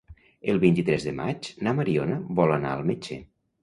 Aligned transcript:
El 0.53 0.61
vint-i-tres 0.63 1.05
de 1.11 1.13
maig 1.21 1.51
na 1.69 1.77
Mariona 1.83 2.21
vol 2.43 2.59
anar 2.61 2.77
al 2.77 2.87
metge. 2.93 3.25